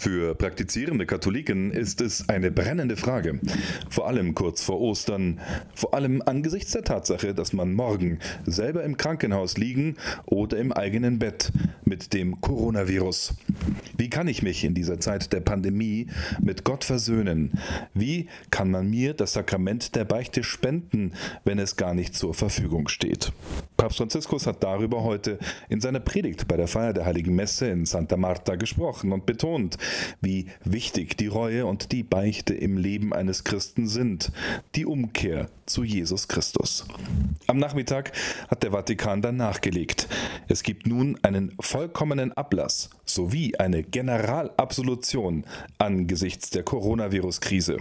[0.00, 3.38] Für praktizierende Katholiken ist es eine brennende Frage,
[3.90, 5.40] vor allem kurz vor Ostern,
[5.74, 11.18] vor allem angesichts der Tatsache, dass man morgen selber im Krankenhaus liegen oder im eigenen
[11.18, 11.52] Bett
[11.90, 13.34] mit dem Coronavirus.
[13.98, 16.06] Wie kann ich mich in dieser Zeit der Pandemie
[16.40, 17.58] mit Gott versöhnen?
[17.94, 21.12] Wie kann man mir das Sakrament der Beichte spenden,
[21.44, 23.32] wenn es gar nicht zur Verfügung steht?
[23.76, 25.38] Papst Franziskus hat darüber heute
[25.68, 29.76] in seiner Predigt bei der Feier der Heiligen Messe in Santa Marta gesprochen und betont,
[30.20, 34.30] wie wichtig die Reue und die Beichte im Leben eines Christen sind,
[34.76, 36.84] die Umkehr zu Jesus Christus.
[37.46, 38.12] Am Nachmittag
[38.48, 40.08] hat der Vatikan dann nachgelegt.
[40.48, 45.46] Es gibt nun einen vollkommenen Ablass sowie eine Generalabsolution
[45.78, 47.78] angesichts der Coronavirus-Krise.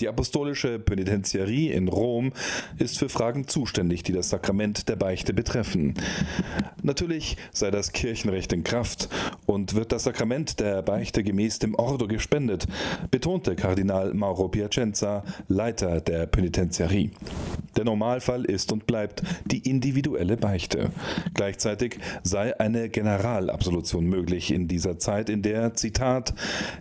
[0.00, 2.32] Die apostolische Penitenziarie in Rom
[2.78, 5.94] ist für Fragen zuständig, die das Sakrament der Beichte betreffen.
[6.82, 9.08] Natürlich sei das Kirchenrecht in Kraft
[9.46, 12.66] und wird das Sakrament der Beichte gemäß dem Ordo gespendet,
[13.10, 17.10] betonte Kardinal Mauro Piacenza, Leiter der Penitenziarie.
[17.76, 20.90] Der Normalfall ist und bleibt die individuelle Beichte.
[21.34, 26.34] Gleichzeitig sei eine Generalabsolution möglich in dieser Zeit, in der, Zitat,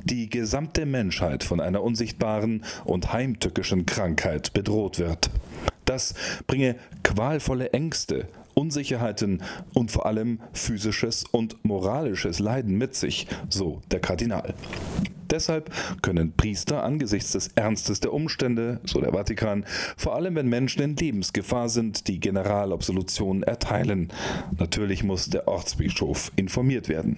[0.03, 5.29] die gesamte Menschheit von einer unsichtbaren und heimtückischen Krankheit bedroht wird.
[5.85, 6.13] Das
[6.47, 13.99] bringe qualvolle Ängste, Unsicherheiten und vor allem physisches und moralisches Leiden mit sich, so der
[13.99, 14.55] Kardinal.
[15.29, 19.65] Deshalb können Priester angesichts des Ernstes der Umstände, so der Vatikan,
[19.97, 24.09] vor allem wenn Menschen in Lebensgefahr sind, die Generalabsolution erteilen.
[24.57, 27.17] Natürlich muss der Ortsbischof informiert werden.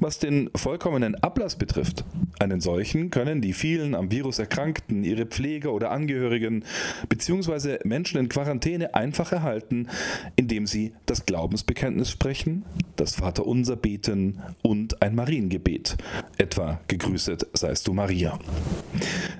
[0.00, 2.04] Was den vollkommenen Ablass betrifft,
[2.38, 6.64] einen solchen können die vielen am Virus Erkrankten, ihre Pfleger oder Angehörigen
[7.08, 7.78] bzw.
[7.84, 9.88] Menschen in Quarantäne einfach erhalten,
[10.36, 12.64] indem sie das Glaubensbekenntnis sprechen,
[12.96, 15.96] das Vaterunser beten und ein Mariengebet,
[16.38, 18.38] etwa gegrüßet seist du Maria.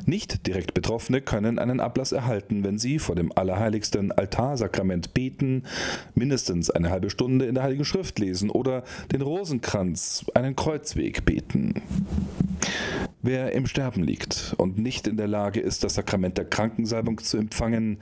[0.04, 5.62] Nicht direkt Betroffene können einen Ablass erhalten, wenn sie vor dem allerheiligsten Altarsakrament beten,
[6.14, 8.82] mindestens eine halbe Stunde in der Heiligen Schrift lesen oder
[9.12, 11.82] den Rosenkranz, einen Kreuzweg beten.
[13.22, 17.36] Wer im Sterben liegt und nicht in der Lage ist, das Sakrament der Krankensalbung zu
[17.36, 17.98] empfangen,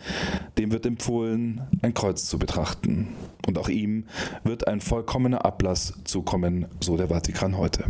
[0.57, 3.09] dem wird empfohlen, ein Kreuz zu betrachten.
[3.47, 4.05] Und auch ihm
[4.43, 7.85] wird ein vollkommener Ablass zukommen, so der Vatikan heute.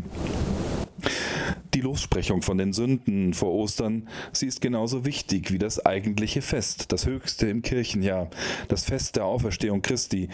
[1.81, 6.93] Die Lossprechung von den Sünden vor Ostern, sie ist genauso wichtig wie das eigentliche Fest,
[6.93, 8.29] das höchste im Kirchenjahr,
[8.69, 10.29] das Fest der Auferstehung Christi.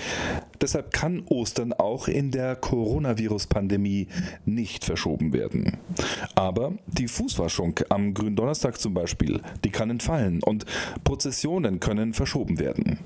[0.61, 4.09] Deshalb kann Ostern auch in der Coronavirus-Pandemie
[4.45, 5.77] nicht verschoben werden.
[6.35, 10.65] Aber die Fußwaschung am Gründonnerstag zum Beispiel, die kann entfallen und
[11.05, 12.99] Prozessionen können verschoben werden.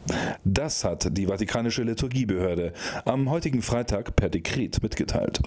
[0.44, 2.72] Das hat die Vatikanische Liturgiebehörde
[3.04, 5.40] am heutigen Freitag per Dekret mitgeteilt.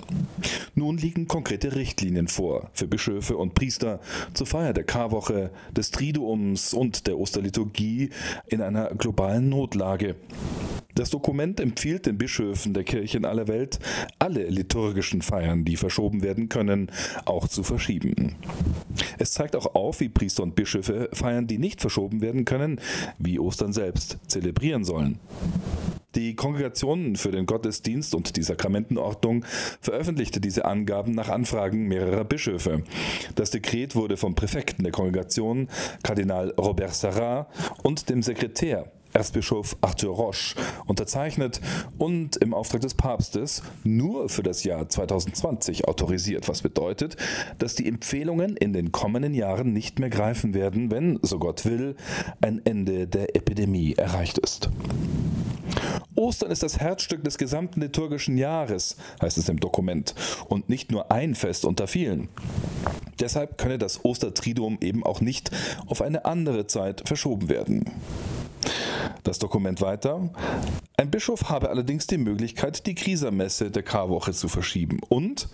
[0.76, 4.02] Nun liegen konkrete Richtlinien vor für Bischöfe und Priester
[4.34, 8.10] zur Feier der Karwoche, des Triduums und der Osterliturgie
[8.48, 10.16] in einer globalen Notlage.
[10.96, 13.80] Das Dokument empfiehlt den Bischöfen der Kirche in aller Welt,
[14.20, 16.92] alle liturgischen Feiern, die verschoben werden können,
[17.24, 18.36] auch zu verschieben.
[19.18, 22.82] Es zeigt auch auf, wie Priester und Bischöfe Feiern, die nicht verschoben werden können,
[23.18, 25.20] wie Ostern selbst, zelebrieren sollen.
[26.16, 29.46] Die Kongregation für den Gottesdienst und die Sakramentenordnung
[29.82, 32.84] veröffentlichte diese Angaben nach Anfragen mehrerer Bischöfe.
[33.36, 35.70] Das Dekret wurde vom Präfekten der Kongregation,
[36.04, 37.48] Kardinal Robert Sarrat,
[37.82, 41.62] und dem Sekretär Erzbischof Arthur Roche unterzeichnet
[41.98, 47.18] und im Auftrag des Papstes nur für das Jahr 2020 autorisiert, was bedeutet,
[47.60, 51.96] dass die Empfehlungen in den kommenden Jahren nicht mehr greifen werden, wenn, so Gott will,
[52.42, 54.70] ein Ende der Epidemie erreicht ist.
[56.16, 60.14] Ostern ist das Herzstück des gesamten liturgischen Jahres, heißt es im Dokument,
[60.48, 62.30] und nicht nur ein Fest unter vielen.
[63.20, 65.52] Deshalb könne das Ostertriduum eben auch nicht
[65.88, 67.90] auf eine andere Zeit verschoben werden.
[69.24, 70.30] Das Dokument weiter.
[70.98, 75.48] Ein Bischof habe allerdings die Möglichkeit, die Krisermesse der Karwoche zu verschieben und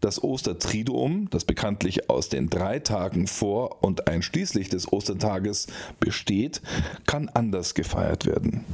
[0.00, 5.66] das Ostertriduum, das bekanntlich aus den drei Tagen vor und einschließlich des Ostertages
[5.98, 6.62] besteht,
[7.06, 8.64] kann anders gefeiert werden.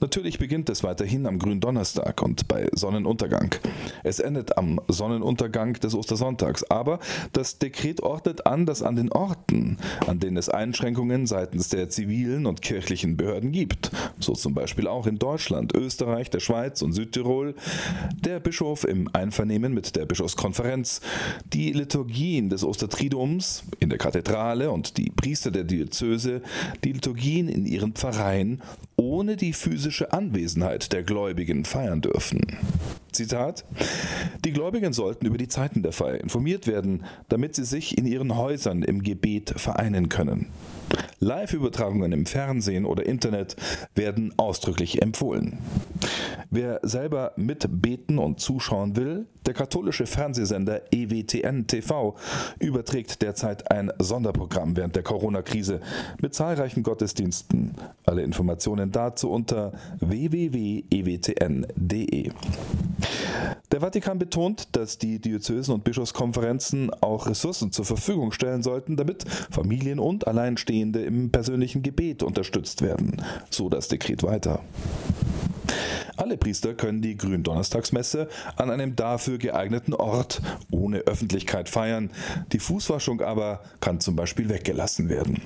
[0.00, 3.54] Natürlich beginnt es weiterhin am Gründonnerstag und bei Sonnenuntergang.
[4.04, 7.00] Es endet am Sonnenuntergang des Ostersonntags, aber
[7.32, 12.46] das Dekret ordnet an, dass an den Orten, an denen es Einschränkungen seitens der zivilen
[12.46, 17.54] und kirchlichen Behörden gibt, so zum Beispiel auch in Deutschland, Österreich, der Schweiz und Südtirol,
[18.24, 21.00] der Bischof im Einvernehmen mit der Bischofskonferenz Bischofskonferenz
[21.52, 26.42] die Liturgien des Ostertriduums in der Kathedrale und die Priester der Diözese
[26.84, 28.62] die Liturgien in ihren Pfarreien
[28.96, 32.40] ohne die physische Anwesenheit der Gläubigen feiern dürfen.
[33.12, 33.64] Zitat:
[34.44, 38.36] Die Gläubigen sollten über die Zeiten der Feier informiert werden, damit sie sich in ihren
[38.36, 40.46] Häusern im Gebet vereinen können.
[41.20, 43.56] Live-Übertragungen im Fernsehen oder Internet
[43.94, 45.58] werden ausdrücklich empfohlen.
[46.50, 52.16] Wer selber mitbeten und zuschauen will, der katholische Fernsehsender EWTN TV
[52.58, 55.80] überträgt derzeit ein Sonderprogramm während der Corona-Krise
[56.22, 57.74] mit zahlreichen Gottesdiensten.
[58.06, 60.90] Alle Informationen dazu unter www.ewtn.de.
[63.70, 69.24] Der Vatikan betont, dass die Diözesen und Bischofskonferenzen auch Ressourcen zur Verfügung stellen sollten, damit
[69.50, 73.22] Familien und Alleinstehende im persönlichen Gebet unterstützt werden.
[73.50, 74.60] So das Dekret weiter.
[76.18, 80.42] Alle Priester können die Gründonnerstagsmesse an einem dafür geeigneten Ort
[80.72, 82.10] ohne Öffentlichkeit feiern.
[82.52, 85.40] Die Fußwaschung aber kann zum Beispiel weggelassen werden.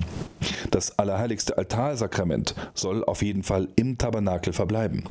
[0.70, 5.04] Das allerheiligste Altarsakrament soll auf jeden Fall im Tabernakel verbleiben.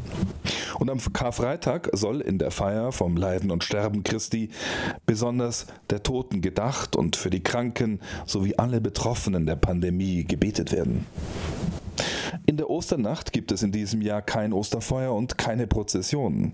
[0.80, 4.50] Und am Karfreitag soll in der Feier vom Leiden und Sterben Christi
[5.06, 11.06] besonders der Toten gedacht und für die Kranken sowie alle Betroffenen der Pandemie gebetet werden.
[12.46, 16.54] In der Osternacht gibt es in diesem Jahr kein Osterfeuer und keine Prozessionen.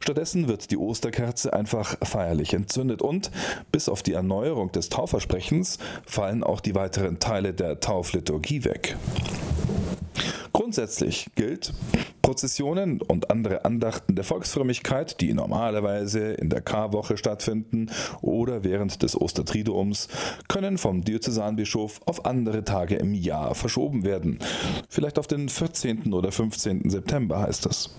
[0.00, 3.30] Stattdessen wird die Osterkerze einfach feierlich entzündet und
[3.72, 8.96] bis auf die Erneuerung des Taufversprechens fallen auch die weiteren Teile der Taufliturgie weg.
[10.52, 11.72] Grundsätzlich gilt,
[12.24, 17.90] Prozessionen und andere Andachten der Volksfrömmigkeit, die normalerweise in der Karwoche stattfinden
[18.22, 20.08] oder während des Ostertriduums,
[20.48, 24.38] können vom Diözesanbischof auf andere Tage im Jahr verschoben werden.
[24.88, 26.14] Vielleicht auf den 14.
[26.14, 26.88] oder 15.
[26.88, 27.90] September heißt das.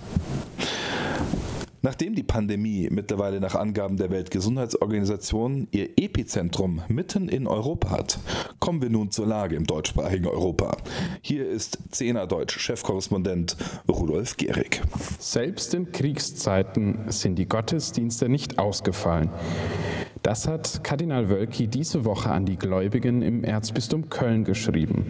[1.85, 8.17] Nachdem die Pandemie mittlerweile nach Angaben der Weltgesundheitsorganisation ihr Epizentrum mitten in Europa hat,
[8.59, 10.77] kommen wir nun zur Lage im deutschsprachigen Europa.
[11.21, 13.55] Hier ist Zehner Deutsch Chefkorrespondent
[13.87, 14.81] Rudolf Gehrig.
[15.19, 19.29] Selbst in Kriegszeiten sind die Gottesdienste nicht ausgefallen.
[20.23, 25.05] Das hat Kardinal Wölki diese Woche an die Gläubigen im Erzbistum Köln geschrieben.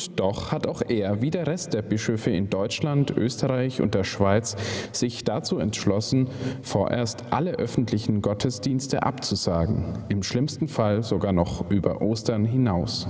[0.00, 4.04] Und doch hat auch er, wie der Rest der Bischöfe in Deutschland, Österreich und der
[4.04, 4.56] Schweiz,
[4.92, 6.28] sich dazu entschlossen,
[6.62, 13.06] vorerst alle öffentlichen Gottesdienste abzusagen, im schlimmsten Fall sogar noch über Ostern hinaus.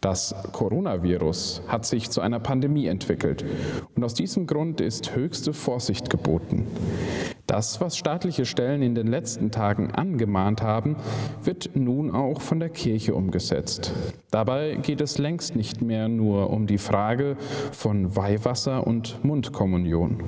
[0.00, 3.44] Das Coronavirus hat sich zu einer Pandemie entwickelt
[3.96, 6.68] und aus diesem Grund ist höchste Vorsicht geboten.
[7.48, 10.96] Das, was staatliche Stellen in den letzten Tagen angemahnt haben,
[11.42, 13.94] wird nun auch von der Kirche umgesetzt.
[14.30, 17.38] Dabei geht es längst nicht mehr nur um die Frage
[17.72, 20.22] von Weihwasser und Mundkommunion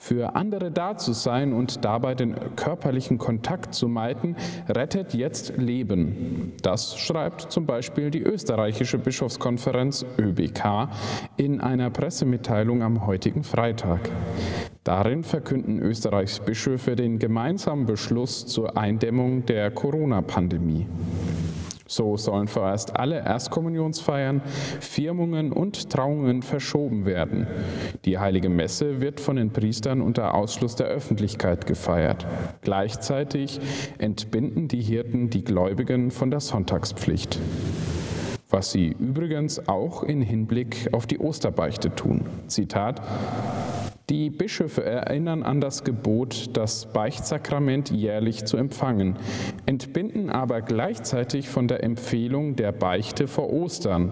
[0.00, 4.34] für andere da zu sein und dabei den körperlichen Kontakt zu meiden,
[4.66, 6.54] rettet jetzt Leben.
[6.62, 10.88] Das schreibt zum Beispiel die österreichische Bischofskonferenz ÖBK
[11.36, 14.08] in einer Pressemitteilung am heutigen Freitag.
[14.84, 20.86] Darin verkünden Österreichs Bischöfe den gemeinsamen Beschluss zur Eindämmung der Corona-Pandemie.
[21.90, 24.42] So sollen vorerst alle Erstkommunionsfeiern,
[24.78, 27.48] Firmungen und Trauungen verschoben werden.
[28.04, 32.28] Die heilige Messe wird von den Priestern unter Ausschluss der Öffentlichkeit gefeiert.
[32.62, 33.60] Gleichzeitig
[33.98, 37.40] entbinden die Hirten die Gläubigen von der Sonntagspflicht
[38.52, 42.26] was sie übrigens auch in Hinblick auf die Osterbeichte tun.
[42.48, 43.00] Zitat
[44.10, 49.16] die Bischöfe erinnern an das Gebot, das Beichtsakrament jährlich zu empfangen,
[49.66, 54.10] entbinden aber gleichzeitig von der Empfehlung der Beichte vor Ostern.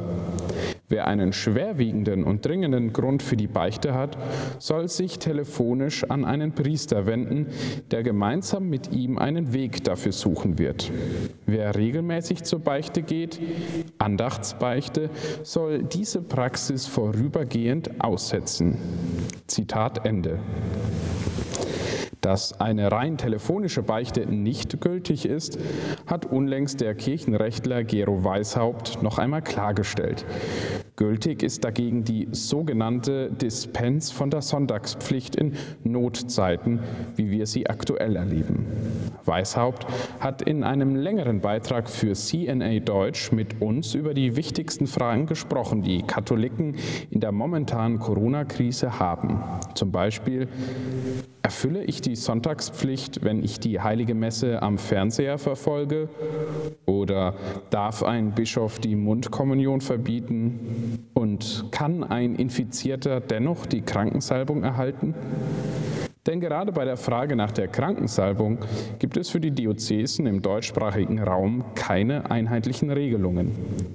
[0.88, 4.16] Wer einen schwerwiegenden und dringenden Grund für die Beichte hat,
[4.58, 7.48] soll sich telefonisch an einen Priester wenden,
[7.90, 10.90] der gemeinsam mit ihm einen Weg dafür suchen wird.
[11.44, 13.40] Wer regelmäßig zur Beichte geht,
[13.98, 15.10] Andachtsbeichte,
[15.42, 18.78] soll diese Praxis vorübergehend aussetzen.
[19.46, 20.38] Zitat Ende.
[22.20, 25.58] Dass eine rein telefonische Beichte nicht gültig ist,
[26.06, 30.26] hat unlängst der Kirchenrechtler Gero Weishaupt noch einmal klargestellt.
[30.98, 35.52] Gültig ist dagegen die sogenannte Dispens von der Sonntagspflicht in
[35.84, 36.80] Notzeiten,
[37.14, 38.66] wie wir sie aktuell erleben.
[39.24, 39.86] Weishaupt
[40.18, 45.82] hat in einem längeren Beitrag für CNA Deutsch mit uns über die wichtigsten Fragen gesprochen,
[45.82, 46.74] die Katholiken
[47.10, 49.40] in der momentanen Corona-Krise haben.
[49.74, 50.48] Zum Beispiel,
[51.42, 56.08] erfülle ich die Sonntagspflicht, wenn ich die heilige Messe am Fernseher verfolge?
[56.84, 57.34] Oder
[57.70, 60.87] darf ein Bischof die Mundkommunion verbieten?
[61.14, 65.14] Und kann ein Infizierter dennoch die Krankensalbung erhalten?
[66.28, 68.58] Denn gerade bei der Frage nach der Krankensalbung
[68.98, 73.52] gibt es für die Diözesen im deutschsprachigen Raum keine einheitlichen Regelungen.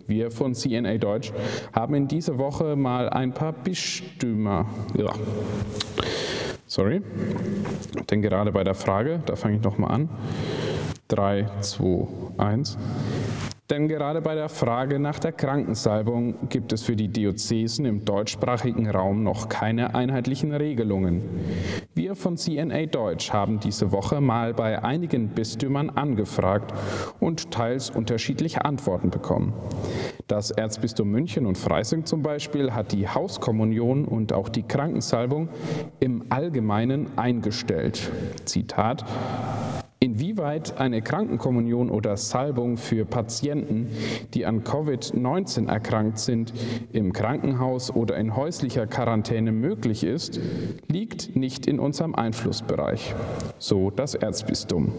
[0.07, 1.31] Wir von CNA Deutsch
[1.73, 4.65] haben in dieser Woche mal ein paar Bistümer.
[4.97, 5.13] Ja.
[6.65, 7.03] Sorry.
[8.09, 10.09] Denn gerade bei der Frage, da fange ich nochmal an.
[11.09, 12.07] 3, 2,
[12.39, 12.77] 1.
[13.73, 18.87] Denn gerade bei der Frage nach der Krankensalbung gibt es für die Diözesen im deutschsprachigen
[18.87, 21.23] Raum noch keine einheitlichen Regelungen.
[21.95, 26.71] Wir von CNA Deutsch haben diese Woche mal bei einigen Bistümern angefragt
[27.19, 29.53] und teils unterschiedliche Antworten bekommen.
[30.27, 35.49] Das Erzbistum München und Freising zum Beispiel hat die Hauskommunion und auch die Krankensalbung
[35.99, 38.11] im Allgemeinen eingestellt.
[38.45, 39.03] Zitat
[40.03, 43.87] Inwieweit eine Krankenkommunion oder Salbung für Patienten,
[44.33, 46.51] die an Covid-19 erkrankt sind,
[46.91, 50.41] im Krankenhaus oder in häuslicher Quarantäne möglich ist,
[50.89, 53.15] liegt nicht in unserem Einflussbereich.
[53.59, 54.91] So das Erzbistum.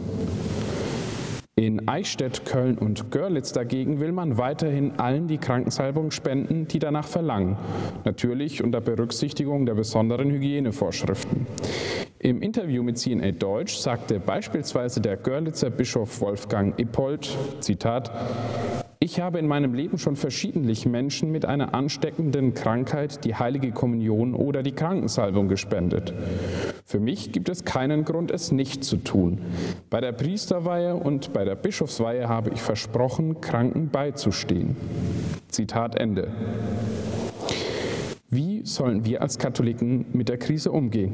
[1.54, 7.06] In Eichstätt, Köln und Görlitz dagegen will man weiterhin allen die Krankensalbung spenden, die danach
[7.06, 7.58] verlangen.
[8.04, 11.46] Natürlich unter Berücksichtigung der besonderen Hygienevorschriften.
[12.24, 18.10] Im Interview mit CNA Deutsch sagte beispielsweise der Görlitzer Bischof Wolfgang Ippold, Zitat,
[18.98, 24.32] ich habe in meinem Leben schon verschiedentlich Menschen mit einer ansteckenden Krankheit die heilige Kommunion
[24.32, 26.14] oder die Krankensalbung gespendet.
[26.86, 29.42] Für mich gibt es keinen Grund, es nicht zu tun.
[29.90, 34.76] Bei der Priesterweihe und bei der Bischofsweihe habe ich versprochen, Kranken beizustehen.
[35.48, 36.32] Zitat Ende.
[38.34, 41.12] Wie sollen wir als Katholiken mit der Krise umgehen?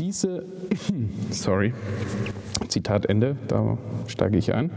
[0.00, 0.44] Diese,
[1.30, 1.72] sorry,
[2.66, 4.72] Zitat Ende, da steige ich ein.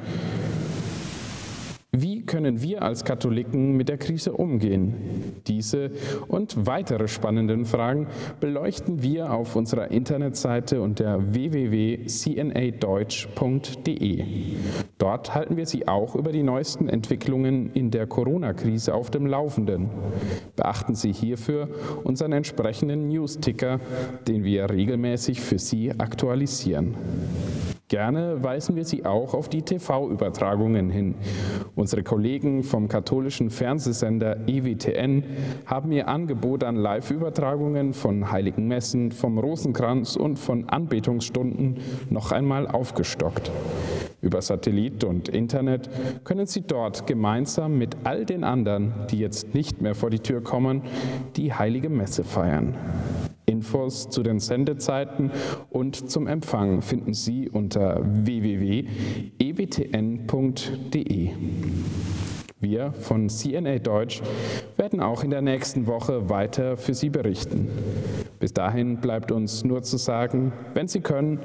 [1.93, 5.41] Wie können wir als Katholiken mit der Krise umgehen?
[5.47, 5.91] Diese
[6.27, 8.07] und weitere spannenden Fragen
[8.41, 14.25] beleuchten wir auf unserer Internetseite unter www.cnadeutsch.de.
[14.97, 19.89] Dort halten wir Sie auch über die neuesten Entwicklungen in der Corona-Krise auf dem Laufenden.
[20.57, 21.69] Beachten Sie hierfür
[22.03, 23.79] unseren entsprechenden News-Ticker,
[24.27, 26.97] den wir regelmäßig für Sie aktualisieren.
[27.89, 31.15] Gerne weisen wir Sie auch auf die TV-Übertragungen hin.
[31.73, 35.23] Unsere Kollegen vom katholischen Fernsehsender EWTN
[35.65, 41.77] haben ihr Angebot an Live-Übertragungen von heiligen Messen, vom Rosenkranz und von Anbetungsstunden
[42.09, 43.51] noch einmal aufgestockt.
[44.21, 45.89] Über Satellit und Internet
[46.25, 50.43] können Sie dort gemeinsam mit all den anderen, die jetzt nicht mehr vor die Tür
[50.43, 50.81] kommen,
[51.37, 52.75] die heilige Messe feiern.
[53.57, 55.31] Infos zu den Sendezeiten
[55.71, 58.89] und zum Empfang finden Sie unter www.ewtn.de.
[62.59, 64.21] Wir von CNA Deutsch
[64.77, 67.67] werden auch in der nächsten Woche weiter für Sie berichten.
[68.39, 71.39] Bis dahin bleibt uns nur zu sagen, wenn Sie können,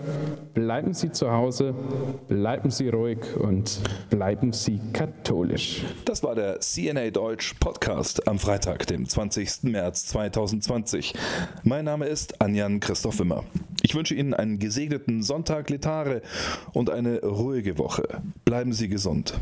[0.53, 1.75] bleiben Sie zu Hause,
[2.29, 3.81] bleiben Sie ruhig und
[4.11, 5.85] bleiben Sie katholisch.
[6.05, 9.65] Das war der CNA Deutsch Podcast am Freitag, dem 20.
[9.65, 11.15] März 2020.
[11.65, 13.45] Mein Name ist Anjan Christoph Wimmer.
[13.83, 16.21] Ich wünsche Ihnen einen gesegneten Sonntag Letare
[16.73, 18.07] und eine ruhige Woche.
[18.45, 19.35] Bleiben Sie gesund.